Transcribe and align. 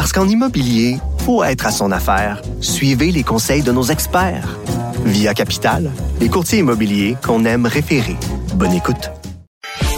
Parce 0.00 0.14
qu'en 0.14 0.26
immobilier, 0.26 0.96
faut 1.26 1.44
être 1.44 1.66
à 1.66 1.70
son 1.70 1.92
affaire. 1.92 2.40
Suivez 2.62 3.12
les 3.12 3.22
conseils 3.22 3.62
de 3.62 3.70
nos 3.70 3.82
experts. 3.82 4.56
Via 5.04 5.34
Capital, 5.34 5.90
les 6.22 6.30
courtiers 6.30 6.60
immobiliers 6.60 7.18
qu'on 7.22 7.44
aime 7.44 7.66
référer. 7.66 8.16
Bonne 8.54 8.72
écoute. 8.72 9.10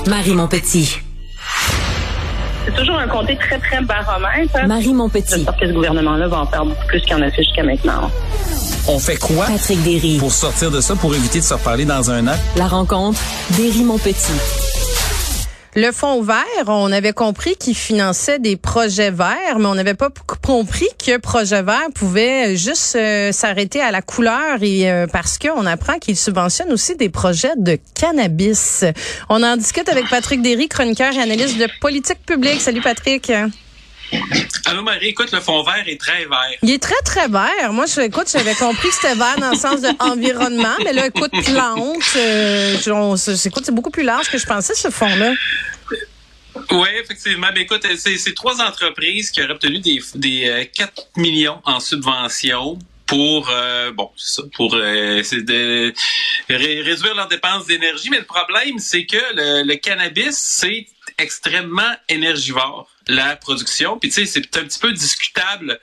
Marie 0.08 0.34
Montpetit. 0.34 0.98
C'est 2.64 2.74
toujours 2.74 2.98
un 2.98 3.06
comté 3.06 3.36
très, 3.36 3.60
très 3.60 3.80
baromètre. 3.80 4.66
Marie 4.66 4.92
Montpetit. 4.92 5.34
J'espère 5.36 5.56
que 5.56 5.68
ce 5.68 5.72
gouvernement-là 5.72 6.26
va 6.26 6.40
en 6.40 6.46
faire 6.46 6.64
beaucoup 6.64 6.86
plus 6.88 7.00
qu'il 7.02 7.14
en 7.14 7.22
a 7.22 7.30
fait 7.30 7.44
jusqu'à 7.44 7.62
maintenant. 7.62 8.10
On 8.88 8.98
fait 8.98 9.14
quoi? 9.14 9.46
Patrick 9.46 9.84
Derry. 9.84 10.18
pour 10.18 10.32
sortir 10.32 10.72
de 10.72 10.80
ça, 10.80 10.96
pour 10.96 11.14
éviter 11.14 11.38
de 11.38 11.44
se 11.44 11.54
reparler 11.54 11.84
dans 11.84 12.10
un 12.10 12.26
an? 12.26 12.34
La 12.56 12.66
rencontre 12.66 13.20
Derry 13.50 13.84
Montpetit. 13.84 14.32
Le 15.74 15.90
fonds 15.90 16.20
vert, 16.20 16.44
on 16.66 16.92
avait 16.92 17.14
compris 17.14 17.56
qu'il 17.56 17.74
finançait 17.74 18.38
des 18.38 18.56
projets 18.58 19.10
verts, 19.10 19.58
mais 19.58 19.64
on 19.64 19.74
n'avait 19.74 19.94
pas 19.94 20.10
compris 20.42 20.88
que 21.02 21.16
projet 21.16 21.62
vert 21.62 21.88
pouvait 21.94 22.58
juste 22.58 22.94
euh, 22.96 23.32
s'arrêter 23.32 23.80
à 23.80 23.90
la 23.90 24.02
couleur 24.02 24.62
et 24.62 24.90
euh, 24.90 25.06
parce 25.10 25.38
qu'on 25.38 25.64
apprend 25.64 25.98
qu'il 25.98 26.18
subventionne 26.18 26.70
aussi 26.72 26.94
des 26.96 27.08
projets 27.08 27.56
de 27.56 27.78
cannabis. 27.94 28.84
On 29.30 29.42
en 29.42 29.56
discute 29.56 29.88
avec 29.88 30.10
Patrick 30.10 30.42
Derry, 30.42 30.68
chroniqueur 30.68 31.14
et 31.14 31.22
analyste 31.22 31.56
de 31.56 31.68
politique 31.80 32.20
publique. 32.26 32.60
Salut 32.60 32.82
Patrick. 32.82 33.32
Allô 34.66 34.82
Marie, 34.82 35.08
écoute, 35.08 35.32
le 35.32 35.40
fond 35.40 35.62
vert 35.62 35.84
est 35.86 36.00
très 36.00 36.24
vert. 36.24 36.38
Il 36.62 36.70
est 36.70 36.82
très 36.82 37.00
très 37.04 37.28
vert. 37.28 37.72
Moi, 37.72 37.86
je, 37.86 38.00
écoute, 38.00 38.28
j'avais 38.32 38.54
compris 38.54 38.88
que 38.88 38.94
c'était 38.94 39.14
vert 39.14 39.36
dans 39.38 39.50
le 39.50 39.56
sens 39.56 39.80
de 39.80 39.88
environnement, 40.00 40.76
mais 40.84 40.92
là, 40.92 41.06
écoute, 41.06 41.32
plante, 41.44 42.02
euh, 42.16 42.76
on- 42.88 43.16
c'est 43.16 43.46
écoute, 43.46 43.64
c'est 43.66 43.74
beaucoup 43.74 43.90
plus 43.90 44.02
large 44.04 44.30
que 44.30 44.38
je 44.38 44.46
pensais 44.46 44.74
ce 44.74 44.90
fond-là. 44.90 45.32
Oui, 46.70 46.88
effectivement. 47.02 47.48
Ben, 47.54 47.62
écoute, 47.62 47.86
c'est, 47.96 48.34
trois 48.34 48.60
entreprises 48.60 49.30
qui 49.30 49.42
auraient 49.42 49.52
obtenu 49.52 49.78
des, 49.80 50.00
des 50.14 50.48
euh, 50.48 50.64
4 50.72 51.08
millions 51.16 51.60
en 51.64 51.80
subventions 51.80 52.78
pour 53.06 53.50
euh, 53.50 53.90
bon 53.92 54.10
pour 54.54 54.74
euh, 54.74 55.22
c'est 55.22 55.42
de 55.44 55.92
ré- 56.48 56.82
réduire 56.82 57.14
leurs 57.14 57.28
dépenses 57.28 57.66
d'énergie 57.66 58.08
mais 58.10 58.20
le 58.20 58.24
problème 58.24 58.78
c'est 58.78 59.04
que 59.04 59.16
le, 59.34 59.64
le 59.66 59.74
cannabis 59.76 60.34
c'est 60.38 60.86
extrêmement 61.18 61.92
énergivore 62.08 62.88
la 63.08 63.36
production. 63.36 63.98
Puis 63.98 64.10
tu 64.10 64.26
sais 64.26 64.26
c'est 64.26 64.56
un 64.56 64.64
petit 64.64 64.78
peu 64.78 64.92
discutable 64.92 65.78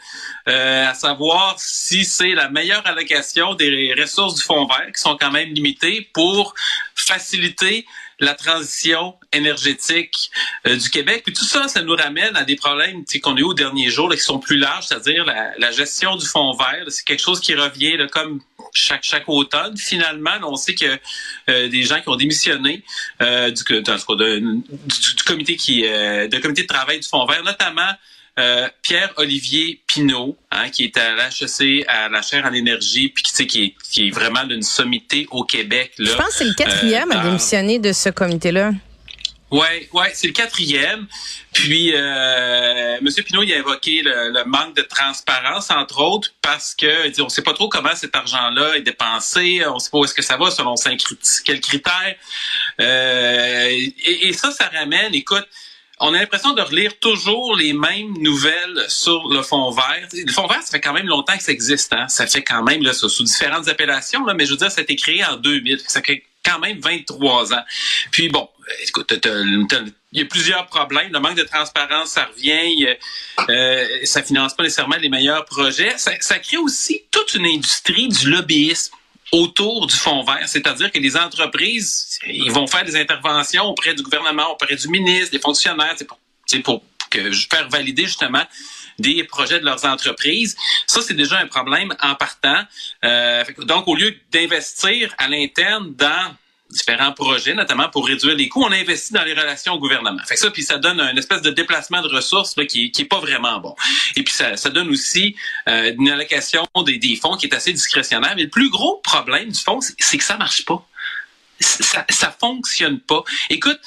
euh, 0.48 0.88
à 0.88 0.94
savoir 0.94 1.56
si 1.60 2.06
c'est 2.06 2.34
la 2.34 2.50
meilleure 2.50 2.86
allocation 2.86 3.56
des 3.56 3.94
ressources 4.00 4.36
du 4.36 4.44
fonds 4.44 4.66
vert 4.66 4.88
qui 4.94 5.02
sont 5.02 5.18
quand 5.18 5.32
même 5.32 5.50
limitées 5.54 6.10
pour 6.14 6.54
faciliter 6.96 7.86
la 8.20 8.34
transition 8.34 9.16
énergétique 9.32 10.32
euh, 10.68 10.76
du 10.76 10.90
Québec. 10.90 11.24
Puis 11.26 11.34
tout 11.34 11.46
ça, 11.46 11.68
ça 11.68 11.82
nous 11.82 11.96
ramène 11.96 12.36
à 12.36 12.44
des 12.44 12.56
problèmes 12.56 13.04
qu'on 13.22 13.36
a 13.36 13.40
eu 13.40 13.44
aux 13.44 13.54
derniers 13.54 13.90
jours, 13.90 14.10
là, 14.10 14.16
qui 14.16 14.22
sont 14.22 14.40
plus 14.40 14.58
larges, 14.58 14.88
c'est-à-dire 14.88 15.26
la, 15.26 15.52
la 15.58 15.72
gestion 15.72 16.16
du 16.16 16.26
fonds 16.26 16.54
vert. 16.54 16.86
C'est 16.90 17.06
quelque 17.06 17.22
chose 17.22 17.40
qui 17.40 17.56
revient 17.56 17.98
là, 17.98 18.08
comme 18.08 18.42
chaque 18.74 19.04
chaque 19.04 19.28
automne. 19.28 19.78
Finalement, 19.78 20.36
là, 20.36 20.48
on 20.48 20.56
sait 20.56 20.76
que 20.76 21.00
euh, 21.50 21.68
des 21.68 21.84
gens 21.84 22.02
qui 22.02 22.10
ont 22.10 22.16
démissionné 22.16 22.84
euh, 23.22 23.52
du, 23.52 23.64
du, 23.64 23.82
du 23.82 25.24
comité 25.26 25.56
qui 25.56 25.86
euh, 25.86 26.28
de 26.28 26.38
comité 26.40 26.64
de 26.64 26.68
travail 26.68 27.00
du 27.00 27.08
fonds 27.08 27.26
vert, 27.26 27.44
notamment 27.44 27.92
euh, 28.38 28.68
Pierre-Olivier 28.84 29.82
Pinault, 29.88 30.38
hein, 30.52 30.70
qui 30.70 30.86
est 30.86 30.98
à 30.98 31.16
l'HEC, 31.16 31.86
à 31.88 32.10
la 32.10 32.22
chaire 32.22 32.46
en 32.46 32.54
énergie, 32.54 33.10
puis 33.10 33.24
qui, 33.24 33.64
est, 33.64 33.74
qui 33.92 34.08
est 34.08 34.12
vraiment 34.12 34.44
d'une 34.46 34.62
sommité 34.62 35.28
au 35.32 35.44
Québec. 35.44 35.94
Là. 35.98 36.12
Je 36.12 36.16
pense 36.16 36.28
que 36.28 36.34
c'est 36.40 36.44
le 36.46 36.54
quatrième 36.54 37.12
Euh, 37.12 37.16
à 37.16 37.18
dans- 37.18 37.24
démissionner 37.24 37.80
de 37.80 37.92
ce 37.92 38.10
comité-là. 38.10 38.72
Ouais, 39.52 39.90
ouais, 39.94 40.12
c'est 40.14 40.28
le 40.28 40.34
quatrième. 40.34 41.08
Puis, 41.54 41.92
euh, 41.96 42.98
M. 43.02 43.08
Pinault, 43.26 43.42
il 43.42 43.52
a 43.52 43.58
évoqué 43.58 44.04
le, 44.04 44.30
le 44.32 44.44
manque 44.46 44.76
de 44.78 44.84
transparence, 44.84 45.72
entre 45.72 46.02
autres, 46.02 46.30
parce 46.40 46.76
que 46.76 47.08
il 47.08 47.12
dit, 47.12 47.22
on 47.24 47.30
sait 47.30 47.42
pas 47.42 47.54
trop 47.54 47.68
comment 47.68 47.96
cet 47.96 48.16
argent-là 48.16 48.76
est 48.78 48.82
dépensé, 48.82 49.64
on 49.66 49.80
sait 49.80 49.90
pas 49.90 49.98
où 49.98 50.06
est-ce 50.06 50.14
que 50.14 50.22
ça 50.22 50.38
va, 50.38 50.52
selon 50.52 50.76
cinq 50.76 51.02
quels 51.46 51.62
critères. 51.62 52.16
Euh, 52.80 53.70
et, 53.70 54.28
et 54.30 54.34
ça, 54.34 54.52
ça 54.52 54.70
ramène, 54.72 55.16
écoute, 55.16 55.48
on 56.00 56.14
a 56.14 56.20
l'impression 56.20 56.54
de 56.54 56.62
relire 56.62 56.98
toujours 57.00 57.56
les 57.56 57.74
mêmes 57.74 58.18
nouvelles 58.20 58.86
sur 58.88 59.28
le 59.28 59.42
fond 59.42 59.70
vert. 59.72 60.08
Le 60.14 60.32
fond 60.32 60.48
vert, 60.48 60.62
ça 60.64 60.72
fait 60.72 60.82
quand 60.82 60.94
même 60.94 61.08
longtemps 61.08 61.38
que 61.38 61.44
ça 61.44 61.52
existe. 61.52 61.94
Hein? 61.94 62.08
Ça 62.08 62.26
fait 62.26 62.44
quand 62.44 62.64
même 62.64 62.84
là, 62.84 62.94
sous 62.94 63.24
différentes 63.24 63.68
appellations, 63.68 64.26
là, 64.26 64.34
mais 64.34 64.46
je 64.46 64.52
veux 64.52 64.58
dire, 64.58 64.72
ça 64.72 64.80
a 64.80 64.84
été 64.84 64.96
créé 64.96 65.24
en 65.26 65.36
2000. 65.36 65.82
Ça 65.88 66.02
fait 66.02 66.24
quand 66.44 66.60
même 66.60 66.80
23 66.80 67.54
ans. 67.54 67.64
Puis 68.12 68.30
bon, 68.30 68.48
écoute, 68.88 69.12
il 69.12 70.20
y 70.20 70.22
a 70.22 70.26
plusieurs 70.26 70.66
problèmes. 70.68 71.12
Le 71.12 71.20
manque 71.20 71.36
de 71.36 71.44
transparence, 71.44 72.12
ça 72.12 72.26
revient. 72.26 72.88
Euh, 73.50 73.86
ça 74.06 74.24
finance 74.24 74.56
pas 74.56 74.64
nécessairement 74.64 74.98
les 74.98 75.10
meilleurs 75.10 75.46
projets. 75.46 75.96
Ça 75.98 76.40
crée 76.40 76.58
aussi 76.58 77.04
toute 77.12 77.34
une 77.34 77.46
industrie 77.46 78.08
du 78.08 78.30
lobbyisme 78.30 78.96
autour 79.32 79.88
du 79.88 79.96
fonds 79.96 80.24
vert, 80.24 80.48
c'est-à-dire 80.48 80.92
que 80.92 81.00
les 81.00 81.16
entreprises, 81.16 82.20
ils 82.26 82.52
vont 82.52 82.68
faire 82.68 82.84
des 82.84 82.96
interventions 82.96 83.66
auprès 83.66 83.94
du 83.94 84.02
gouvernement, 84.02 84.52
auprès 84.52 84.76
du 84.76 84.88
ministre, 84.88 85.32
des 85.32 85.40
fonctionnaires, 85.40 85.94
c'est 85.96 86.06
pour, 86.06 86.20
pour 86.64 86.84
que 87.10 87.32
faire 87.32 87.70
valider 87.70 88.06
justement 88.06 88.44
des 88.98 89.24
projets 89.24 89.60
de 89.60 89.66
leurs 89.66 89.86
entreprises. 89.86 90.56
Ça, 90.86 91.02
c'est 91.02 91.14
déjà 91.14 91.40
un 91.40 91.48
problème 91.48 91.96
en 92.02 92.16
partant. 92.16 92.64
Euh, 93.06 93.44
donc, 93.60 93.88
au 93.88 93.96
lieu 93.96 94.16
d'investir 94.32 95.14
à 95.18 95.28
l'interne 95.28 95.94
dans 95.96 96.36
différents 96.70 97.14
projets, 97.14 97.54
notamment 97.54 97.90
pour 97.90 98.06
réduire 98.06 98.36
les 98.36 98.48
coûts, 98.48 98.64
on 98.64 98.72
investit 98.72 99.14
dans 99.14 99.24
les 99.24 99.34
relations 99.34 99.74
au 99.74 99.80
gouvernement. 99.80 100.22
Fait 100.26 100.36
que 100.36 100.40
ça, 100.40 100.52
puis 100.52 100.64
ça 100.64 100.78
donne 100.78 101.00
une 101.00 101.18
espèce 101.18 101.42
de 101.42 101.50
déplacement 101.50 102.02
de 102.02 102.08
ressources 102.08 102.56
là, 102.58 102.66
qui, 102.66 102.92
qui 102.92 103.04
est 103.04 103.06
pas 103.06 103.20
vraiment 103.20 103.60
bon. 103.60 103.76
Et 104.16 104.24
puis 104.24 104.34
ça, 104.34 104.56
ça 104.56 104.70
donne 104.70 104.90
aussi 104.90 105.36
euh, 105.68 105.94
une 105.98 106.10
allocation 106.10 106.68
des, 106.86 106.98
des 106.98 107.16
fonds 107.16 107.38
qui 107.38 107.48
est 107.48 107.56
assez 107.56 107.74
discrétionnaire. 107.74 108.34
Mais 108.36 108.44
le 108.44 108.50
plus 108.50 108.70
gros 108.70 108.98
problème 108.98 109.50
du 109.50 109.60
fonds, 109.60 109.80
c'est 109.82 110.18
que 110.18 110.24
ça 110.24 110.38
marche 110.38 110.66
pas. 110.66 110.86
Ça, 111.60 112.06
ça 112.10 112.36
fonctionne 112.40 113.00
pas. 113.00 113.24
Écoute, 113.50 113.80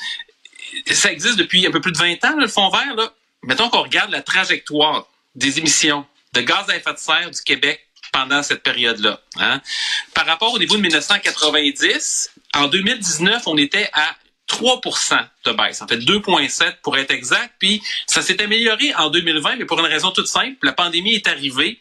ça 0.91 1.13
existe 1.13 1.37
depuis 1.37 1.67
un 1.67 1.71
peu 1.71 1.81
plus 1.81 1.93
de 1.93 1.99
20 1.99 2.25
ans, 2.25 2.37
là, 2.37 2.43
le 2.43 2.49
fonds 2.49 2.71
vert. 2.71 2.95
Là. 2.97 3.13
Mettons 3.45 3.69
qu'on 3.69 3.83
regarde 3.83 4.11
la 4.11 4.23
trajectoire 4.23 5.07
des 5.35 5.59
émissions 5.59 6.05
de 6.33 6.41
gaz 6.41 6.69
à 6.69 6.77
effet 6.77 6.93
de 6.93 6.99
serre 6.99 7.31
du 7.31 7.41
Québec 7.43 7.87
pendant 8.13 8.43
cette 8.43 8.63
période-là. 8.63 9.21
Hein. 9.37 9.61
Par 10.15 10.27
rapport 10.27 10.53
au 10.53 10.59
niveau 10.59 10.77
de 10.77 10.83
1990, 10.83 12.32
en 12.55 12.69
2019, 12.69 13.43
on 13.47 13.57
était 13.57 13.89
à 13.93 14.15
3% 14.49 15.19
de 15.47 15.53
baisse, 15.53 15.81
en 15.83 15.87
fait 15.87 15.99
2,7 15.99 16.77
pour 16.83 16.97
être 16.99 17.11
exact. 17.11 17.55
Puis 17.59 17.83
ça 18.07 18.23
s'est 18.23 18.43
amélioré 18.43 18.95
en 18.95 19.11
2020, 19.11 19.57
mais 19.57 19.65
pour 19.65 19.79
une 19.81 19.87
raison 19.87 20.11
toute 20.11 20.27
simple, 20.27 20.59
la 20.63 20.73
pandémie 20.73 21.15
est 21.15 21.27
arrivée. 21.27 21.81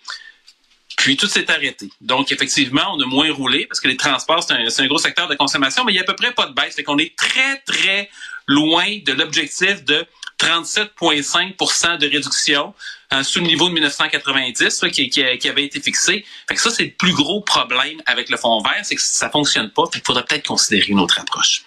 Puis 1.01 1.17
tout 1.17 1.25
s'est 1.25 1.49
arrêté. 1.49 1.89
Donc, 1.99 2.31
effectivement, 2.31 2.93
on 2.93 3.01
a 3.01 3.05
moins 3.07 3.33
roulé 3.33 3.65
parce 3.65 3.79
que 3.79 3.87
les 3.87 3.97
transports, 3.97 4.43
c'est 4.43 4.53
un, 4.53 4.85
un 4.85 4.87
gros 4.87 4.99
secteur 4.99 5.27
de 5.27 5.33
consommation, 5.33 5.83
mais 5.83 5.93
il 5.93 5.95
y 5.95 5.99
a 5.99 6.03
à 6.03 6.05
peu 6.05 6.15
près 6.15 6.31
pas 6.31 6.45
de 6.45 6.53
baisse. 6.53 6.75
Fait 6.75 6.83
qu'on 6.83 6.99
est 6.99 7.15
très, 7.17 7.57
très 7.65 8.07
loin 8.45 8.85
de 9.03 9.11
l'objectif 9.13 9.83
de 9.83 10.05
37,5 10.37 11.97
de 11.97 12.07
réduction 12.07 12.75
hein, 13.09 13.23
sous 13.23 13.39
le 13.39 13.47
niveau 13.47 13.67
de 13.69 13.73
1990 13.73 14.83
là, 14.83 14.89
qui, 14.91 15.09
qui, 15.09 15.23
qui 15.39 15.49
avait 15.49 15.65
été 15.65 15.81
fixé. 15.81 16.23
Fait 16.47 16.53
que 16.53 16.61
ça, 16.61 16.69
c'est 16.69 16.83
le 16.83 16.91
plus 16.91 17.13
gros 17.13 17.41
problème 17.41 17.99
avec 18.05 18.29
le 18.29 18.37
fonds 18.37 18.61
vert, 18.61 18.81
c'est 18.83 18.95
que 18.95 19.01
ça 19.01 19.31
fonctionne 19.31 19.71
pas. 19.71 19.85
Fait 19.85 19.99
qu'il 19.99 20.05
faudrait 20.05 20.25
peut-être 20.25 20.45
considérer 20.45 20.85
une 20.89 20.99
autre 20.99 21.19
approche. 21.19 21.63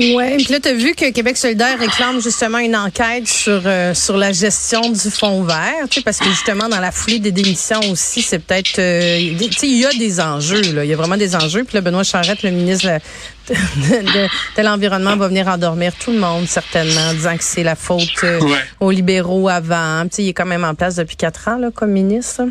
Ouais, 0.00 0.36
puis 0.38 0.46
là 0.50 0.58
tu 0.58 0.68
as 0.68 0.72
vu 0.72 0.94
que 0.94 1.10
Québec 1.10 1.36
solidaire 1.36 1.78
réclame 1.78 2.20
justement 2.20 2.58
une 2.58 2.74
enquête 2.74 3.28
sur 3.28 3.60
euh, 3.66 3.92
sur 3.94 4.16
la 4.16 4.32
gestion 4.32 4.80
du 4.90 5.10
fonds 5.10 5.44
vert, 5.44 5.86
tu 5.90 5.96
sais 5.98 6.02
parce 6.02 6.16
que 6.18 6.24
justement 6.30 6.68
dans 6.68 6.80
la 6.80 6.90
foulée 6.90 7.18
des 7.18 7.30
démissions 7.30 7.78
aussi, 7.90 8.22
c'est 8.22 8.38
peut-être 8.38 8.78
euh, 8.78 9.18
tu 9.38 9.52
sais 9.52 9.68
il 9.68 9.78
y 9.78 9.84
a 9.86 9.92
des 9.92 10.18
enjeux 10.18 10.62
là, 10.72 10.84
il 10.84 10.90
y 10.90 10.94
a 10.94 10.96
vraiment 10.96 11.18
des 11.18 11.36
enjeux. 11.36 11.62
Puis 11.64 11.74
là 11.74 11.82
Benoît 11.82 12.04
Charette, 12.04 12.42
le 12.42 12.50
ministre 12.50 12.86
de, 12.88 13.54
de- 13.54 14.12
de- 14.12 14.28
de 14.56 14.62
l'environnement 14.62 15.14
va 15.16 15.28
venir 15.28 15.46
endormir 15.46 15.92
tout 15.94 16.10
le 16.10 16.18
monde 16.18 16.48
certainement 16.48 17.10
en 17.10 17.14
disant 17.14 17.36
que 17.36 17.44
c'est 17.44 17.62
la 17.62 17.76
faute 17.76 18.08
euh, 18.24 18.40
Ouais. 18.40 18.58
aux 18.80 18.90
libéraux 18.90 19.48
avant. 19.50 20.04
Tu 20.04 20.08
sais 20.16 20.22
il 20.24 20.28
est 20.30 20.34
quand 20.34 20.46
même 20.46 20.64
en 20.64 20.74
place 20.74 20.96
depuis 20.96 21.16
quatre 21.16 21.48
ans 21.48 21.58
là 21.58 21.70
comme 21.72 21.90
ministre. 21.90 22.42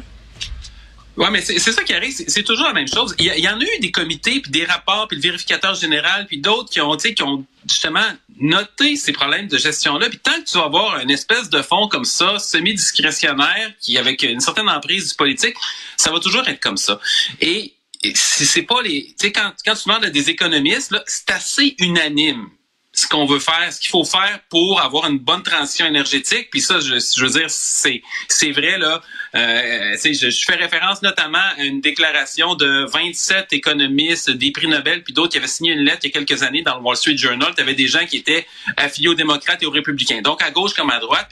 Ouais, 1.18 1.30
mais 1.30 1.42
c'est 1.42 1.60
ça 1.60 1.84
qui 1.84 1.94
arrive, 1.94 2.14
c'est 2.14 2.44
toujours 2.44 2.68
la 2.68 2.74
même 2.74 2.88
chose. 2.88 3.14
Il 3.20 3.26
y, 3.26 3.42
y 3.42 3.48
en 3.50 3.60
a 3.60 3.64
eu 3.64 3.80
des 3.82 3.92
comités, 3.92 4.40
puis 4.40 4.50
des 4.50 4.64
rapports, 4.64 5.08
puis 5.08 5.18
le 5.18 5.22
vérificateur 5.22 5.76
général, 5.76 6.26
puis 6.26 6.40
d'autres 6.40 6.70
qui 6.70 6.80
ont, 6.80 6.96
qui 6.96 7.22
ont 7.22 7.46
justement 7.68 8.06
noté 8.40 8.96
ces 8.96 9.12
problèmes 9.12 9.48
de 9.48 9.58
gestion-là. 9.58 10.10
Puis 10.10 10.20
tant 10.20 10.40
que 10.42 10.50
tu 10.50 10.58
vas 10.58 10.66
avoir 10.66 11.00
une 11.00 11.12
espèce 11.12 11.50
de 11.50 11.62
fonds 11.62 11.90
comme 11.90 12.06
ça, 12.06 12.40
semi-discrétionnaire, 12.40 13.74
qui 13.82 13.98
avec 13.98 14.24
une 14.24 14.40
certaine 14.40 14.70
emprise 14.70 15.10
du 15.10 15.16
politique, 15.16 15.56
ça 15.98 16.12
va 16.12 16.20
toujours 16.20 16.48
être 16.48 16.62
comme 16.62 16.78
ça. 16.78 17.00
Et 17.42 17.74
c'est 18.16 18.64
pas 18.64 18.82
les, 18.82 19.08
tu 19.20 19.28
sais, 19.28 19.32
quand, 19.32 19.52
quand 19.66 19.76
tu 19.76 19.88
demandes 19.88 20.06
à 20.06 20.10
des 20.10 20.30
économistes, 20.30 20.96
c'est 21.06 21.30
assez 21.32 21.76
unanime 21.80 22.50
ce 23.02 23.08
qu'on 23.08 23.26
veut 23.26 23.40
faire, 23.40 23.72
ce 23.72 23.80
qu'il 23.80 23.90
faut 23.90 24.04
faire 24.04 24.40
pour 24.50 24.80
avoir 24.80 25.10
une 25.10 25.18
bonne 25.18 25.42
transition 25.42 25.86
énergétique. 25.86 26.50
Puis 26.52 26.62
ça, 26.62 26.80
je, 26.80 26.94
veux 27.24 27.30
dire, 27.30 27.50
c'est 27.50 28.02
c'est 28.28 28.52
vrai 28.52 28.78
là. 28.78 29.02
Euh, 29.34 29.96
je, 30.04 30.44
fais 30.46 30.56
référence 30.56 31.02
notamment 31.02 31.40
à 31.58 31.64
une 31.64 31.82
déclaration 31.82 32.56
de 32.56 32.86
27 32.92 33.54
économistes, 33.54 34.30
des 34.30 34.52
prix 34.52 34.68
Nobel, 34.68 35.04
puis 35.04 35.14
d'autres 35.14 35.32
qui 35.32 35.38
avaient 35.38 35.48
signé 35.48 35.74
une 35.74 35.82
lettre 35.82 36.00
il 36.04 36.08
y 36.08 36.18
a 36.18 36.24
quelques 36.24 36.44
années 36.44 36.62
dans 36.62 36.78
le 36.78 36.82
Wall 36.84 36.96
Street 36.96 37.18
Journal. 37.18 37.54
Tu 37.56 37.62
avais 37.62 37.74
des 37.74 37.88
gens 37.88 38.06
qui 38.06 38.18
étaient 38.18 38.46
affiliés 38.78 39.10
aux 39.10 39.16
démocrates 39.16 39.64
et 39.64 39.66
aux 39.66 39.72
républicains, 39.72 40.22
donc 40.22 40.44
à 40.44 40.52
gauche 40.52 40.74
comme 40.74 40.92
à 40.92 41.00
droite. 41.00 41.32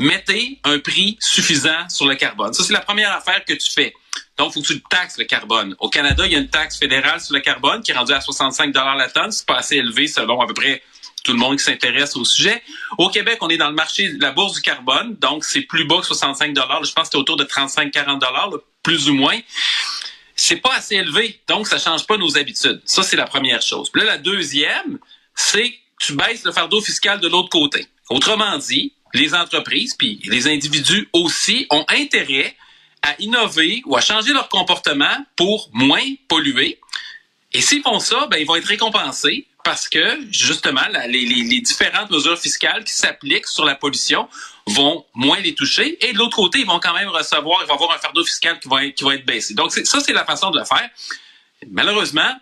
Mettez 0.00 0.60
un 0.62 0.78
prix 0.78 1.16
suffisant 1.18 1.88
sur 1.88 2.06
le 2.06 2.14
carbone. 2.14 2.52
Ça, 2.52 2.62
c'est 2.62 2.72
la 2.72 2.80
première 2.80 3.10
affaire 3.12 3.44
que 3.44 3.54
tu 3.54 3.72
fais. 3.72 3.92
Donc, 4.36 4.52
faut 4.52 4.62
que 4.62 4.66
tu 4.66 4.80
taxes 4.82 5.18
le 5.18 5.24
carbone. 5.24 5.74
Au 5.80 5.88
Canada, 5.88 6.24
il 6.24 6.32
y 6.32 6.36
a 6.36 6.38
une 6.38 6.48
taxe 6.48 6.78
fédérale 6.78 7.20
sur 7.20 7.34
le 7.34 7.40
carbone 7.40 7.82
qui 7.82 7.90
est 7.90 7.94
rendue 7.94 8.12
à 8.12 8.20
65 8.20 8.72
la 8.72 9.08
tonne. 9.08 9.32
C'est 9.32 9.44
pas 9.46 9.56
assez 9.56 9.74
élevé 9.74 10.06
selon 10.06 10.40
à 10.40 10.46
peu 10.46 10.54
près 10.54 10.80
tout 11.22 11.32
le 11.32 11.38
monde 11.38 11.58
qui 11.58 11.64
s'intéresse 11.64 12.16
au 12.16 12.24
sujet. 12.24 12.62
Au 12.96 13.08
Québec, 13.08 13.38
on 13.40 13.48
est 13.48 13.56
dans 13.56 13.68
le 13.68 13.74
marché 13.74 14.12
de 14.12 14.20
la 14.20 14.32
bourse 14.32 14.54
du 14.54 14.62
carbone, 14.62 15.16
donc 15.16 15.44
c'est 15.44 15.62
plus 15.62 15.84
bas 15.84 15.98
que 16.00 16.06
65 16.06 16.54
Je 16.56 16.92
pense 16.92 16.92
que 16.92 17.02
c'est 17.12 17.16
autour 17.16 17.36
de 17.36 17.44
35-40 17.44 18.60
plus 18.82 19.08
ou 19.08 19.14
moins. 19.14 19.38
C'est 20.36 20.56
pas 20.56 20.74
assez 20.74 20.94
élevé, 20.94 21.40
donc 21.48 21.66
ça 21.66 21.78
change 21.78 22.06
pas 22.06 22.16
nos 22.16 22.38
habitudes. 22.38 22.80
Ça, 22.84 23.02
c'est 23.02 23.16
la 23.16 23.26
première 23.26 23.60
chose. 23.60 23.90
Puis 23.90 24.02
là, 24.02 24.06
la 24.06 24.18
deuxième, 24.18 24.98
c'est 25.34 25.70
que 25.70 25.76
tu 25.98 26.12
baisses 26.14 26.44
le 26.44 26.52
fardeau 26.52 26.80
fiscal 26.80 27.20
de 27.20 27.28
l'autre 27.28 27.48
côté. 27.48 27.88
Autrement 28.08 28.56
dit, 28.58 28.92
les 29.14 29.34
entreprises, 29.34 29.94
puis 29.94 30.20
les 30.24 30.46
individus 30.46 31.08
aussi, 31.12 31.66
ont 31.70 31.84
intérêt 31.88 32.56
à 33.02 33.14
innover 33.20 33.82
ou 33.86 33.96
à 33.96 34.00
changer 34.00 34.32
leur 34.32 34.48
comportement 34.48 35.24
pour 35.36 35.70
moins 35.72 36.04
polluer. 36.28 36.78
Et 37.52 37.60
s'ils 37.60 37.82
font 37.82 37.98
ça, 37.98 38.26
ben, 38.30 38.38
ils 38.38 38.46
vont 38.46 38.56
être 38.56 38.66
récompensés 38.66 39.46
parce 39.68 39.86
que, 39.86 40.18
justement, 40.30 40.80
les, 41.08 41.60
différentes 41.60 42.10
mesures 42.10 42.38
fiscales 42.38 42.84
qui 42.84 42.94
s'appliquent 42.94 43.46
sur 43.46 43.66
la 43.66 43.74
pollution 43.74 44.26
vont 44.66 45.04
moins 45.12 45.38
les 45.40 45.54
toucher. 45.54 46.02
Et 46.08 46.14
de 46.14 46.16
l'autre 46.16 46.36
côté, 46.36 46.60
ils 46.60 46.66
vont 46.66 46.80
quand 46.80 46.94
même 46.94 47.10
recevoir, 47.10 47.60
ils 47.62 47.68
vont 47.68 47.74
avoir 47.74 47.94
un 47.94 47.98
fardeau 47.98 48.24
fiscal 48.24 48.58
qui 48.60 48.66
va 48.66 48.86
être, 48.86 48.94
qui 48.94 49.04
baissé. 49.24 49.52
Donc, 49.52 49.70
ça, 49.72 50.00
c'est 50.00 50.14
la 50.14 50.24
façon 50.24 50.50
de 50.52 50.58
le 50.58 50.64
faire. 50.64 50.88
Malheureusement, 51.70 52.34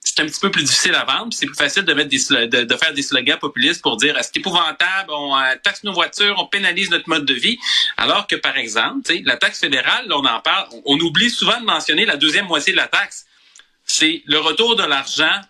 c'est 0.00 0.18
un 0.18 0.26
petit 0.26 0.40
peu 0.40 0.50
plus 0.50 0.64
difficile 0.64 0.96
à 0.96 1.04
vendre. 1.04 1.32
C'est 1.32 1.46
plus 1.46 1.54
facile 1.54 1.84
de 1.84 2.76
faire 2.76 2.92
des 2.92 3.02
slogans 3.02 3.38
populistes 3.38 3.80
pour 3.80 3.96
dire 3.96 4.18
c'est 4.22 4.36
épouvantable, 4.38 5.10
on 5.10 5.36
euh, 5.36 5.54
taxe 5.62 5.84
nos 5.84 5.92
voitures, 5.92 6.34
on 6.38 6.46
pénalise 6.46 6.90
notre 6.90 7.08
mode 7.08 7.24
de 7.24 7.34
vie? 7.34 7.56
Alors 7.96 8.26
que 8.26 8.34
par 8.34 8.56
exemple, 8.56 9.12
la 9.22 9.36
taxe 9.36 9.60
fédérale, 9.60 10.12
on 10.12 10.24
en 10.24 10.40
parle, 10.40 10.66
on 10.86 10.98
oublie 10.98 11.30
souvent 11.30 11.60
de 11.60 11.66
mentionner 11.66 12.04
la 12.04 12.16
deuxième 12.16 12.46
moitié 12.46 12.72
de 12.72 12.78
la 12.78 12.88
taxe. 12.88 13.26
C'est 13.86 14.24
le 14.26 14.40
retour 14.40 14.74
de 14.74 14.82
l'argent 14.82 15.40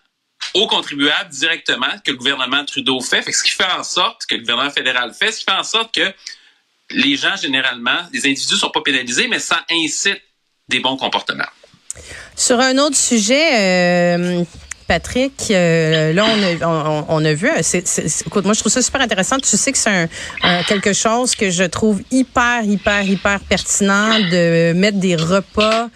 aux 0.55 0.67
contribuables 0.67 1.29
directement 1.29 1.91
que 2.03 2.11
le 2.11 2.17
gouvernement 2.17 2.65
Trudeau 2.65 2.99
fait. 3.01 3.21
ce 3.31 3.43
qui 3.43 3.51
fait 3.51 3.71
en 3.77 3.83
sorte 3.83 4.25
que 4.25 4.35
le 4.35 4.41
gouvernement 4.41 4.71
fédéral 4.71 5.13
fait, 5.13 5.31
ce 5.31 5.39
qui 5.39 5.45
fait 5.45 5.51
en 5.51 5.63
sorte 5.63 5.93
que 5.93 6.11
les 6.91 7.15
gens 7.17 7.35
généralement, 7.35 7.99
les 8.13 8.19
individus 8.25 8.55
sont 8.57 8.69
pas 8.69 8.81
pénalisés, 8.81 9.27
mais 9.27 9.39
ça 9.39 9.63
incite 9.69 10.21
des 10.67 10.79
bons 10.79 10.97
comportements. 10.97 11.51
Sur 12.35 12.59
un 12.59 12.77
autre 12.77 12.95
sujet, 12.95 14.15
euh, 14.17 14.43
Patrick, 14.87 15.33
euh, 15.49 16.13
là, 16.13 16.25
on 16.25 16.43
a, 16.61 17.05
on, 17.09 17.25
a 17.25 17.33
vu, 17.33 17.49
c'est- 17.61 18.23
écoute, 18.27 18.45
moi, 18.45 18.53
je 18.53 18.59
trouve 18.59 18.71
ça 18.71 18.81
super 18.81 19.01
intéressant. 19.01 19.39
Tu 19.39 19.57
sais 19.57 19.71
que 19.71 19.77
c'est 19.77 20.09
quelque 20.67 20.93
chose 20.93 21.35
que 21.35 21.49
je 21.49 21.63
trouve 21.63 22.01
hyper, 22.11 22.63
hyper, 22.63 23.01
hyper 23.03 23.39
pertinent 23.41 24.19
de 24.19 24.73
mettre 24.73 24.99
des 24.99 25.15
repas 25.15 25.89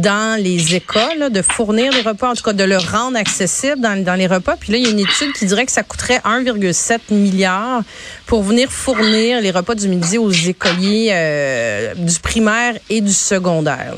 dans 0.00 0.40
les 0.40 0.74
écoles, 0.74 1.30
de 1.30 1.42
fournir 1.42 1.92
des 1.92 2.02
repas, 2.02 2.30
en 2.30 2.34
tout 2.34 2.42
cas 2.42 2.52
de 2.52 2.64
le 2.64 2.76
rendre 2.76 3.16
accessible 3.16 3.80
dans, 3.80 4.02
dans 4.02 4.14
les 4.14 4.26
repas. 4.26 4.56
Puis 4.56 4.72
là, 4.72 4.78
il 4.78 4.84
y 4.84 4.86
a 4.86 4.90
une 4.90 5.00
étude 5.00 5.32
qui 5.32 5.46
dirait 5.46 5.66
que 5.66 5.72
ça 5.72 5.82
coûterait 5.82 6.18
1,7 6.18 7.00
milliard 7.10 7.82
pour 8.26 8.42
venir 8.42 8.70
fournir 8.70 9.40
les 9.40 9.50
repas 9.50 9.74
du 9.74 9.88
midi 9.88 10.18
aux 10.18 10.30
écoliers 10.30 11.10
euh, 11.12 11.94
du 11.94 12.18
primaire 12.18 12.74
et 12.90 13.00
du 13.00 13.12
secondaire. 13.12 13.94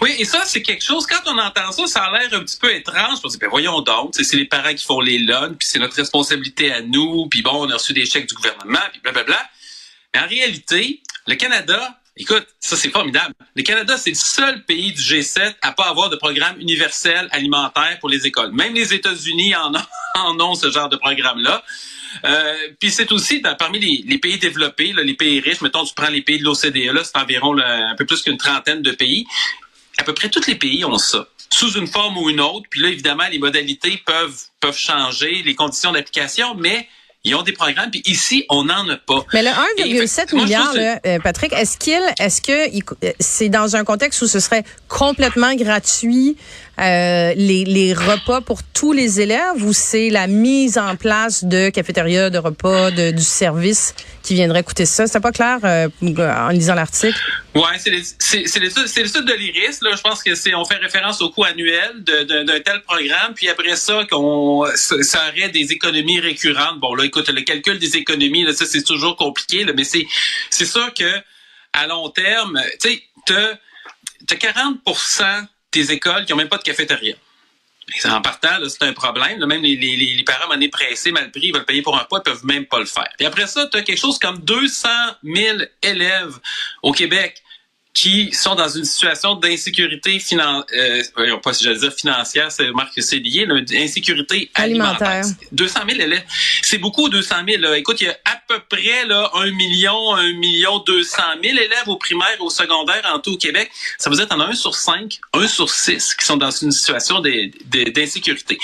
Oui, 0.00 0.16
et 0.18 0.24
ça, 0.24 0.42
c'est 0.44 0.62
quelque 0.62 0.82
chose, 0.82 1.06
quand 1.06 1.20
on 1.26 1.38
entend 1.38 1.70
ça, 1.70 1.86
ça 1.86 2.02
a 2.02 2.18
l'air 2.18 2.28
un 2.32 2.40
petit 2.40 2.56
peu 2.56 2.74
étrange. 2.74 3.18
On 3.22 3.28
se 3.28 3.34
dit, 3.34 3.38
ben 3.38 3.48
voyons 3.48 3.80
donc, 3.80 4.14
c'est 4.14 4.36
les 4.36 4.44
parents 4.44 4.74
qui 4.74 4.84
font 4.84 5.00
les 5.00 5.18
lunchs, 5.18 5.56
puis 5.58 5.68
c'est 5.68 5.78
notre 5.78 5.94
responsabilité 5.94 6.72
à 6.72 6.82
nous, 6.82 7.28
puis 7.30 7.42
bon, 7.42 7.66
on 7.66 7.70
a 7.70 7.74
reçu 7.74 7.92
des 7.92 8.04
chèques 8.04 8.28
du 8.28 8.34
gouvernement, 8.34 8.80
puis 8.90 9.00
blablabla. 9.00 9.38
Mais 10.14 10.20
en 10.20 10.26
réalité, 10.26 11.00
le 11.26 11.36
Canada, 11.36 12.00
écoute, 12.16 12.46
ça 12.60 12.76
c'est 12.76 12.90
formidable. 12.90 13.34
Le 13.54 13.62
Canada, 13.62 13.96
c'est 13.96 14.10
le 14.10 14.16
seul 14.16 14.64
pays 14.64 14.92
du 14.92 15.00
G7 15.00 15.54
à 15.62 15.72
pas 15.72 15.84
avoir 15.84 16.10
de 16.10 16.16
programme 16.16 16.60
universel 16.60 17.28
alimentaire 17.30 17.98
pour 18.00 18.08
les 18.08 18.26
écoles. 18.26 18.52
Même 18.52 18.74
les 18.74 18.94
États-Unis 18.94 19.54
en 19.54 20.40
ont, 20.40 20.54
ce 20.54 20.70
genre 20.70 20.88
de 20.88 20.96
programme-là. 20.96 21.62
Euh, 22.24 22.54
puis 22.78 22.90
c'est 22.90 23.10
aussi 23.12 23.40
dans- 23.40 23.54
parmi 23.56 23.78
les, 23.78 24.18
pays 24.18 24.38
développés, 24.38 24.92
les 24.92 25.14
pays 25.14 25.40
riches, 25.40 25.62
mettons, 25.62 25.84
tu 25.84 25.94
prends 25.94 26.10
les 26.10 26.20
pays 26.22 26.38
de 26.38 26.44
l'OCDE, 26.44 26.92
là, 26.92 27.02
c'est 27.04 27.16
environ 27.16 27.56
un 27.58 27.94
peu 27.96 28.04
plus 28.04 28.22
qu'une 28.22 28.36
trentaine 28.36 28.82
de 28.82 28.90
pays. 28.90 29.26
À 29.98 30.04
peu 30.04 30.12
près 30.12 30.28
tous 30.28 30.46
les 30.46 30.56
pays 30.56 30.84
ont 30.84 30.98
ça, 30.98 31.26
sous 31.50 31.72
une 31.72 31.86
forme 31.86 32.18
ou 32.18 32.28
une 32.28 32.40
autre. 32.40 32.66
Puis 32.70 32.80
là, 32.80 32.88
évidemment, 32.88 33.24
les 33.30 33.38
modalités 33.38 34.02
peuvent 34.04 34.76
changer, 34.76 35.42
les 35.42 35.54
conditions 35.54 35.92
d'application, 35.92 36.54
mais 36.54 36.88
ils 37.24 37.34
ont 37.34 37.42
des 37.42 37.52
programmes. 37.52 37.90
Puis 37.90 38.02
ici, 38.06 38.44
on 38.48 38.64
n'en 38.64 38.88
a 38.88 38.96
pas. 38.96 39.24
Mais 39.32 39.42
le 39.42 39.48
Et 39.78 40.06
fait- 40.06 40.06
1,7 40.06 40.32
moi, 40.32 40.40
je 40.42 40.44
milliard, 40.46 40.74
là, 40.74 40.98
euh, 41.06 41.18
Patrick, 41.20 41.52
est-ce 41.52 41.76
qu'il, 41.78 42.00
est-ce 42.18 42.40
que 42.40 42.52
euh, 43.04 43.12
c'est 43.20 43.48
dans 43.48 43.76
un 43.76 43.84
contexte 43.84 44.22
où 44.22 44.26
ce 44.26 44.40
serait 44.40 44.64
complètement 44.88 45.54
gratuit 45.54 46.36
euh, 46.80 47.34
les, 47.36 47.92
repas 47.92 48.40
pour 48.40 48.62
tous 48.62 48.92
les 48.92 49.20
élèves 49.20 49.62
ou 49.62 49.74
c'est 49.74 50.08
la 50.08 50.26
mise 50.26 50.78
en 50.78 50.96
place 50.96 51.44
de 51.44 51.68
cafétéria, 51.68 52.30
de 52.30 52.38
repas, 52.38 52.90
de, 52.90 53.10
du 53.10 53.22
service 53.22 53.94
qui 54.22 54.34
viendrait 54.34 54.62
coûter 54.62 54.86
ça? 54.86 55.06
C'est 55.06 55.20
pas 55.20 55.32
clair 55.32 55.58
euh, 55.64 55.88
en 56.00 56.48
lisant 56.48 56.74
l'article? 56.74 57.18
Ouais, 57.54 57.78
c'est 57.78 57.90
l'étude 57.90 59.24
de 59.26 59.34
l'IRIS. 59.34 59.80
Je 59.82 60.00
pense 60.00 60.22
que 60.22 60.34
c'est 60.34 60.54
on 60.54 60.64
fait 60.64 60.76
référence 60.76 61.20
au 61.20 61.28
coût 61.28 61.44
annuel 61.44 62.02
d'un 62.02 62.60
tel 62.60 62.80
programme, 62.82 63.34
puis 63.34 63.50
après 63.50 63.76
ça 63.76 64.04
qu'on 64.10 64.64
ça, 64.74 64.96
aurait 65.28 65.50
des 65.50 65.72
économies 65.72 66.20
récurrentes. 66.20 66.80
Bon 66.80 66.94
là, 66.94 67.04
écoute, 67.04 67.28
le 67.28 67.42
calcul 67.42 67.78
des 67.78 67.96
économies, 67.98 68.46
ça 68.54 68.64
c'est 68.64 68.82
toujours 68.82 69.16
compliqué, 69.16 69.66
mais 69.76 69.84
c'est 69.84 70.64
sûr 70.64 70.94
que 70.94 71.12
à 71.74 71.86
long 71.86 72.08
terme, 72.08 72.60
tu 72.80 72.88
sais, 72.88 73.02
t'as 73.26 73.58
t'as 74.26 74.36
40 74.36 74.78
des 75.72 75.92
écoles 75.92 76.24
qui 76.24 76.32
ont 76.32 76.36
même 76.36 76.48
pas 76.48 76.58
de 76.58 76.62
cafétéria. 76.62 77.14
Et 78.04 78.08
En 78.08 78.22
partant, 78.22 78.48
c'est 78.68 78.84
un 78.84 78.92
problème. 78.92 79.44
Même 79.44 79.62
les, 79.62 80.22
parents, 80.24 80.48
monnaie 80.48 80.68
pressés, 80.68 81.10
mal 81.10 81.30
pris, 81.30 81.46
ils 81.46 81.52
veulent 81.52 81.64
payer 81.64 81.82
pour 81.82 81.98
un 81.98 82.04
pas, 82.04 82.18
ils 82.18 82.22
peuvent 82.22 82.44
même 82.44 82.66
pas 82.66 82.78
le 82.78 82.86
faire. 82.86 83.08
Puis 83.18 83.26
après 83.26 83.46
ça, 83.46 83.66
tu 83.70 83.78
as 83.78 83.82
quelque 83.82 83.98
chose 83.98 84.18
comme 84.18 84.38
200 84.38 84.88
000 85.24 85.58
élèves 85.82 86.38
au 86.82 86.92
Québec 86.92 87.42
qui 87.94 88.32
sont 88.32 88.54
dans 88.54 88.68
une 88.68 88.84
situation 88.84 89.34
d'insécurité 89.34 90.18
financière, 90.18 90.64
euh, 91.18 91.36
pas 91.42 91.52
si 91.52 91.64
j'allais 91.64 91.78
dire 91.78 91.92
financière, 91.92 92.50
c'est 92.50 92.70
que 92.94 93.02
c'est 93.02 93.18
lié, 93.18 93.46
d'insécurité 93.46 94.50
alimentaire. 94.54 95.08
Alimentaire. 95.08 95.46
200 95.52 95.80
000 95.88 96.00
élèves. 96.00 96.24
C'est 96.62 96.78
beaucoup, 96.78 97.08
200 97.10 97.34
000. 97.46 97.60
Là. 97.60 97.76
Écoute, 97.76 98.00
il 98.00 98.04
y 98.04 98.08
a 98.08 98.16
à 98.24 98.40
peu 98.48 98.60
près 98.68 99.04
là, 99.06 99.30
1 99.34 99.50
million, 99.50 100.14
1 100.14 100.32
million 100.34 100.78
200 100.78 101.22
000 101.42 101.56
élèves 101.58 101.88
au 101.88 101.96
primaire 101.96 102.34
et 102.38 102.42
au 102.42 102.50
secondaire 102.50 103.02
en 103.12 103.18
tout 103.18 103.34
au 103.34 103.36
Québec. 103.36 103.70
Ça 103.98 104.08
veut 104.08 104.16
dire 104.16 104.26
t'en 104.26 104.40
as 104.40 104.46
un 104.46 104.54
sur 104.54 104.74
5, 104.74 105.18
un 105.34 105.46
sur 105.46 105.70
6 105.70 106.14
qui 106.14 106.26
sont 106.26 106.38
dans 106.38 106.50
une 106.50 106.72
situation 106.72 107.20
d'insécurité. 107.20 108.58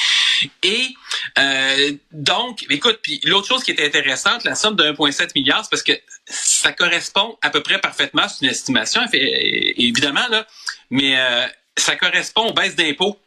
Et 0.62 0.94
euh, 1.38 1.92
donc, 2.12 2.64
écoute, 2.70 3.00
puis 3.02 3.20
l'autre 3.24 3.46
chose 3.46 3.62
qui 3.62 3.70
est 3.70 3.84
intéressante, 3.84 4.44
la 4.44 4.54
somme 4.54 4.76
de 4.76 4.84
1,7 4.84 5.30
milliard, 5.34 5.62
c'est 5.64 5.70
parce 5.70 5.82
que 5.82 5.92
ça 6.26 6.72
correspond 6.72 7.36
à 7.42 7.50
peu 7.50 7.62
près 7.62 7.78
parfaitement, 7.80 8.28
c'est 8.28 8.44
une 8.44 8.50
estimation, 8.50 9.02
euh, 9.02 9.08
évidemment, 9.12 10.26
là, 10.28 10.46
mais 10.90 11.18
euh, 11.18 11.46
ça 11.76 11.96
correspond 11.96 12.48
aux 12.48 12.52
baisses 12.52 12.76
d'impôts 12.76 13.18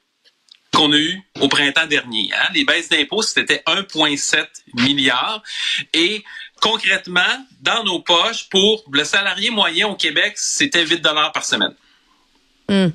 qu'on 0.74 0.92
a 0.94 0.98
eues 0.98 1.22
au 1.42 1.48
printemps 1.48 1.88
dernier. 1.88 2.30
Hein? 2.34 2.48
Les 2.54 2.64
baisses 2.64 2.90
d'impôts, 2.90 3.22
c'était 3.22 3.62
1,7 3.68 4.48
milliard. 4.76 5.44
Et 5.94 6.24
concrètement, 6.62 7.46
dans 7.62 7.84
nos 7.84 8.00
poches, 8.00 8.48
pour 8.50 8.84
le 8.92 9.04
salarié 9.04 9.50
moyen 9.50 9.88
au 9.88 9.96
Québec, 9.96 10.34
c'était 10.38 10.86
8 10.86 11.02
dollars 11.02 11.34
par 11.34 11.44
semaine. 11.44 11.76
Hmm. 12.70 12.90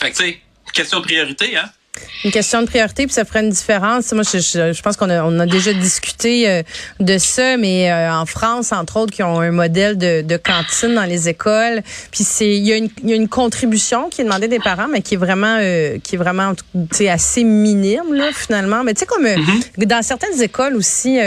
Fait 0.00 0.10
que, 0.10 0.16
tu 0.16 0.24
sais, 0.24 0.40
question 0.72 0.98
de 0.98 1.04
priorité, 1.04 1.56
hein? 1.56 1.70
Une 2.24 2.30
question 2.30 2.60
de 2.62 2.66
priorité, 2.66 3.06
puis 3.06 3.14
ça 3.14 3.24
ferait 3.24 3.40
une 3.40 3.50
différence. 3.50 4.12
Moi, 4.12 4.24
je, 4.24 4.38
je, 4.38 4.72
je 4.72 4.82
pense 4.82 4.96
qu'on 4.96 5.10
a, 5.10 5.22
on 5.22 5.38
a 5.38 5.46
déjà 5.46 5.72
discuté 5.72 6.48
euh, 6.48 6.62
de 7.00 7.18
ça, 7.18 7.56
mais 7.56 7.90
euh, 7.90 8.12
en 8.12 8.26
France, 8.26 8.72
entre 8.72 8.96
autres, 8.96 9.12
qui 9.12 9.22
ont 9.22 9.40
un 9.40 9.50
modèle 9.50 9.96
de, 9.96 10.22
de 10.22 10.36
cantine 10.36 10.94
dans 10.94 11.04
les 11.04 11.28
écoles, 11.28 11.82
puis 12.10 12.24
c'est 12.24 12.56
il 12.56 12.66
y, 12.66 12.72
a 12.72 12.76
une, 12.76 12.88
il 13.02 13.10
y 13.10 13.12
a 13.12 13.16
une 13.16 13.28
contribution 13.28 14.08
qui 14.08 14.22
est 14.22 14.24
demandée 14.24 14.48
des 14.48 14.58
parents, 14.58 14.88
mais 14.88 15.02
qui 15.02 15.14
est 15.14 15.18
vraiment 15.18 15.58
euh, 15.60 15.98
qui 16.02 16.16
est 16.16 16.18
vraiment 16.18 16.52
assez 17.08 17.44
minime 17.44 18.12
là 18.12 18.30
finalement. 18.34 18.82
Mais 18.84 18.94
tu 18.94 19.00
sais 19.00 19.06
comme 19.06 19.26
mm-hmm. 19.26 19.86
dans 19.86 20.02
certaines 20.02 20.40
écoles 20.42 20.76
aussi, 20.76 21.18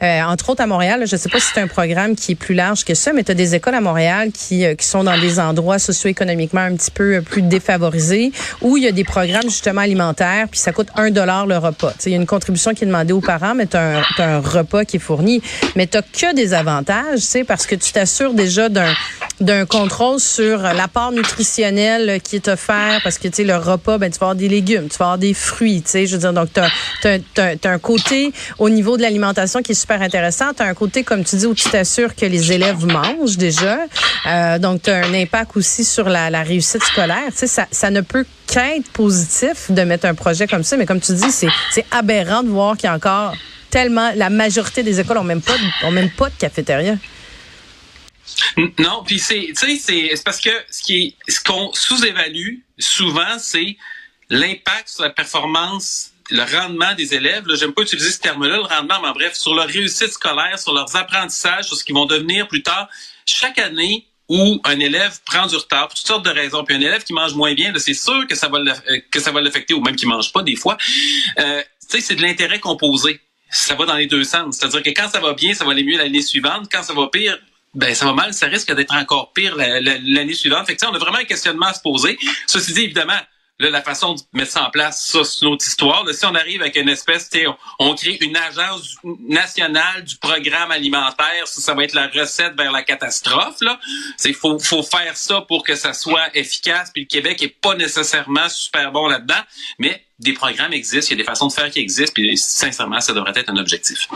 entre 0.00 0.50
autres 0.50 0.62
à 0.62 0.66
Montréal, 0.66 1.04
je 1.06 1.16
sais 1.16 1.28
pas 1.28 1.40
si 1.40 1.48
c'est 1.54 1.60
un 1.60 1.66
programme 1.66 2.14
qui 2.16 2.32
est 2.32 2.36
plus 2.36 2.54
large 2.54 2.84
que 2.84 2.94
ça, 2.94 3.12
mais 3.12 3.24
tu 3.24 3.32
as 3.32 3.34
des 3.34 3.54
écoles 3.54 3.74
à 3.74 3.80
Montréal 3.80 4.30
qui 4.32 4.64
qui 4.76 4.86
sont 4.86 5.04
dans 5.04 5.18
des 5.18 5.38
endroits 5.40 5.78
socio-économiquement 5.78 6.60
un 6.60 6.76
petit 6.76 6.90
peu 6.90 7.22
plus 7.22 7.42
défavorisés, 7.42 8.32
où 8.60 8.76
il 8.76 8.84
y 8.84 8.88
a 8.88 8.92
des 8.92 9.04
programmes 9.04 9.42
justement 9.44 9.80
alimentaires 9.80 10.11
puis 10.50 10.60
ça 10.60 10.72
coûte 10.72 10.88
un 10.96 11.10
dollar 11.10 11.46
le 11.46 11.58
repas. 11.58 11.92
Il 12.06 12.12
y 12.12 12.14
a 12.14 12.18
une 12.18 12.26
contribution 12.26 12.74
qui 12.74 12.84
est 12.84 12.86
demandée 12.86 13.12
aux 13.12 13.20
parents, 13.20 13.54
mais 13.54 13.66
tu 13.66 13.76
as, 13.76 14.02
un 14.18 14.40
repas 14.40 14.84
qui 14.84 14.96
est 14.96 15.00
fourni. 15.00 15.42
Mais 15.76 15.86
tu 15.86 15.98
que 15.98 16.34
des 16.34 16.54
avantages, 16.54 17.20
parce 17.46 17.66
que 17.66 17.74
tu 17.74 17.92
t'assures 17.92 18.34
déjà 18.34 18.68
d'un 18.68 18.92
d'un 19.42 19.66
contrôle 19.66 20.20
sur 20.20 20.58
l'apport 20.58 21.12
nutritionnel 21.12 22.20
qui 22.22 22.36
est 22.36 22.48
offert 22.48 23.00
parce 23.02 23.18
que 23.18 23.28
tu 23.28 23.36
sais 23.36 23.44
le 23.44 23.56
repas 23.56 23.98
ben 23.98 24.10
tu 24.10 24.18
vas 24.18 24.26
avoir 24.26 24.34
des 24.36 24.48
légumes, 24.48 24.88
tu 24.88 24.96
vas 24.98 25.06
avoir 25.06 25.18
des 25.18 25.34
fruits, 25.34 25.82
tu 25.82 25.90
sais 25.90 26.06
je 26.06 26.12
veux 26.12 26.20
dire 26.20 26.32
donc 26.32 26.48
tu 26.52 26.60
as, 26.60 27.70
un 27.70 27.78
côté 27.78 28.32
au 28.58 28.68
niveau 28.68 28.96
de 28.96 29.02
l'alimentation 29.02 29.60
qui 29.60 29.72
est 29.72 29.76
super 29.76 30.00
intéressant, 30.00 30.54
tu 30.54 30.62
as 30.62 30.66
un 30.66 30.74
côté 30.74 31.02
comme 31.02 31.24
tu 31.24 31.36
dis 31.36 31.46
où 31.46 31.54
tu 31.54 31.68
t'assures 31.68 32.14
que 32.14 32.26
les 32.26 32.52
élèves 32.52 32.86
mangent 32.86 33.36
déjà. 33.36 33.78
Euh, 34.26 34.58
donc 34.58 34.82
tu 34.82 34.90
as 34.90 35.04
un 35.04 35.14
impact 35.14 35.56
aussi 35.56 35.84
sur 35.84 36.08
la, 36.08 36.30
la 36.30 36.42
réussite 36.42 36.82
scolaire, 36.84 37.26
tu 37.30 37.38
sais 37.38 37.46
ça 37.46 37.66
ça 37.70 37.90
ne 37.90 38.00
peut 38.00 38.24
qu'être 38.46 38.90
positif 38.92 39.70
de 39.70 39.82
mettre 39.82 40.06
un 40.06 40.14
projet 40.14 40.46
comme 40.46 40.62
ça, 40.62 40.76
mais 40.76 40.86
comme 40.86 41.00
tu 41.00 41.14
dis, 41.14 41.30
c'est 41.30 41.84
aberrant 41.90 42.42
de 42.42 42.48
voir 42.48 42.76
qu'il 42.76 42.86
y 42.86 42.90
a 42.90 42.94
encore 42.94 43.34
tellement 43.70 44.10
la 44.14 44.30
majorité 44.30 44.82
des 44.82 45.00
écoles 45.00 45.18
ont 45.18 45.24
même 45.24 45.40
pas 45.40 45.54
ont 45.84 45.90
même 45.90 46.10
pas 46.10 46.28
de 46.28 46.34
cafétéria. 46.38 46.94
Non, 48.78 49.02
puis 49.04 49.18
c'est 49.18 49.52
parce 50.24 50.40
que 50.40 50.50
ce 50.70 51.10
ce 51.28 51.40
qu'on 51.40 51.72
sous-évalue 51.72 52.58
souvent 52.78 53.38
c'est 53.38 53.76
l'impact 54.30 54.88
sur 54.88 55.02
la 55.02 55.10
performance 55.10 56.12
le 56.30 56.44
rendement 56.44 56.94
des 56.94 57.14
élèves, 57.14 57.44
j'aime 57.54 57.72
pas 57.72 57.82
utiliser 57.82 58.10
ce 58.10 58.18
terme-là, 58.18 58.56
le 58.56 58.62
rendement, 58.62 59.00
mais 59.02 59.12
bref, 59.12 59.34
sur 59.34 59.54
leur 59.54 59.66
réussite 59.66 60.12
scolaire, 60.12 60.58
sur 60.58 60.72
leurs 60.72 60.94
apprentissages, 60.96 61.66
sur 61.66 61.76
ce 61.76 61.84
qu'ils 61.84 61.94
vont 61.94 62.06
devenir 62.06 62.48
plus 62.48 62.62
tard. 62.62 62.88
Chaque 63.26 63.58
année, 63.58 64.06
où 64.28 64.60
un 64.64 64.80
élève 64.80 65.18
prend 65.26 65.46
du 65.46 65.56
retard 65.56 65.88
pour 65.88 65.98
toutes 65.98 66.06
sortes 66.06 66.24
de 66.24 66.30
raisons, 66.30 66.64
puis 66.64 66.74
un 66.74 66.80
élève 66.80 67.04
qui 67.04 67.12
mange 67.12 67.34
moins 67.34 67.52
bien, 67.54 67.72
c'est 67.76 67.92
sûr 67.92 68.26
que 68.26 68.34
ça 68.34 68.48
va 68.48 68.58
euh, 68.58 69.00
que 69.10 69.20
ça 69.20 69.30
va 69.30 69.40
l'affecter, 69.42 69.74
ou 69.74 69.82
même 69.82 69.96
qui 69.96 70.06
mange 70.06 70.32
pas 70.32 70.42
des 70.42 70.56
fois. 70.56 70.78
Euh, 71.38 71.62
c'est 71.88 72.14
de 72.14 72.22
l'intérêt 72.22 72.58
composé. 72.58 73.20
Ça 73.50 73.74
va 73.74 73.84
dans 73.84 73.96
les 73.96 74.06
deux 74.06 74.24
sens. 74.24 74.56
C'est-à-dire 74.56 74.82
que 74.82 74.90
quand 74.90 75.10
ça 75.10 75.20
va 75.20 75.34
bien, 75.34 75.52
ça 75.52 75.66
va 75.66 75.72
aller 75.72 75.84
mieux 75.84 75.98
l'année 75.98 76.22
suivante. 76.22 76.68
Quand 76.72 76.82
ça 76.82 76.94
va 76.94 77.08
pire, 77.08 77.38
ben 77.74 77.94
ça 77.94 78.06
va 78.06 78.12
mal, 78.12 78.34
ça 78.34 78.46
risque 78.46 78.72
d'être 78.72 78.94
encore 78.94 79.32
pire 79.32 79.56
l'année 79.56 80.34
suivante. 80.34 80.66
Fait 80.66 80.76
que, 80.76 80.86
on 80.86 80.94
a 80.94 80.98
vraiment 80.98 81.18
un 81.18 81.24
questionnement 81.24 81.66
à 81.66 81.74
se 81.74 81.80
poser. 81.80 82.18
Ceci 82.46 82.72
dit, 82.74 82.82
évidemment, 82.82 83.18
la 83.58 83.82
façon 83.82 84.14
de 84.14 84.20
mettre 84.32 84.52
ça 84.52 84.64
en 84.64 84.70
place, 84.70 85.06
ça, 85.06 85.24
c'est 85.24 85.44
une 85.44 85.52
autre 85.52 85.64
histoire. 85.66 86.04
si 86.12 86.24
on 86.24 86.34
arrive 86.34 86.62
avec 86.62 86.76
une 86.76 86.88
espèce, 86.88 87.30
on, 87.46 87.56
on 87.78 87.94
crée 87.94 88.18
une 88.20 88.36
agence 88.36 88.96
nationale 89.28 90.04
du 90.04 90.16
programme 90.16 90.70
alimentaire, 90.70 91.46
ça, 91.46 91.60
ça 91.60 91.74
va 91.74 91.84
être 91.84 91.94
la 91.94 92.08
recette 92.08 92.54
vers 92.56 92.72
la 92.72 92.82
catastrophe. 92.82 93.56
Là, 93.60 93.78
c'est 94.16 94.32
faut, 94.32 94.58
faut 94.58 94.82
faire 94.82 95.16
ça 95.16 95.42
pour 95.42 95.64
que 95.64 95.74
ça 95.74 95.92
soit 95.92 96.34
efficace. 96.36 96.90
Puis 96.92 97.02
le 97.02 97.08
Québec 97.08 97.42
est 97.42 97.60
pas 97.60 97.74
nécessairement 97.74 98.48
super 98.48 98.92
bon 98.92 99.06
là-dedans, 99.08 99.42
mais 99.78 100.04
des 100.18 100.32
programmes 100.32 100.72
existent, 100.72 101.14
il 101.14 101.18
y 101.18 101.20
a 101.20 101.24
des 101.24 101.28
façons 101.28 101.48
de 101.48 101.52
faire 101.52 101.70
qui 101.70 101.80
existent. 101.80 102.12
Puis 102.14 102.36
sincèrement, 102.36 103.00
ça 103.00 103.12
devrait 103.12 103.32
être 103.34 103.50
un 103.50 103.56
objectif. 103.56 104.08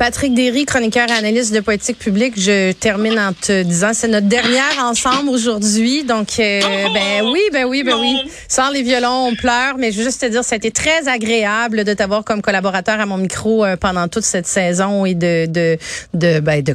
Patrick 0.00 0.32
Derry, 0.32 0.64
chroniqueur 0.64 1.10
et 1.10 1.12
analyste 1.12 1.52
de 1.52 1.60
politique 1.60 1.98
publique, 1.98 2.32
je 2.40 2.72
termine 2.72 3.18
en 3.18 3.34
te 3.34 3.62
disant 3.62 3.90
c'est 3.92 4.08
notre 4.08 4.28
dernière 4.28 4.82
ensemble 4.82 5.28
aujourd'hui. 5.28 6.04
Donc, 6.04 6.38
euh, 6.38 6.60
ben 6.94 7.30
oui, 7.30 7.42
ben 7.52 7.66
oui, 7.66 7.82
ben 7.82 7.96
oui. 8.00 8.16
Sans 8.48 8.70
les 8.70 8.82
violons, 8.82 9.28
on 9.30 9.34
pleure, 9.34 9.76
mais 9.76 9.92
je 9.92 9.98
veux 9.98 10.04
juste 10.04 10.22
te 10.22 10.24
dire, 10.24 10.42
ça 10.42 10.54
a 10.54 10.56
été 10.56 10.70
très 10.70 11.06
agréable 11.06 11.84
de 11.84 11.92
t'avoir 11.92 12.24
comme 12.24 12.40
collaborateur 12.40 12.98
à 12.98 13.04
mon 13.04 13.18
micro 13.18 13.62
euh, 13.62 13.76
pendant 13.76 14.08
toute 14.08 14.22
cette 14.22 14.46
saison 14.46 15.04
et 15.04 15.14
de, 15.14 15.44
de, 15.44 15.76
de, 16.14 16.40
ben, 16.40 16.62
de 16.62 16.72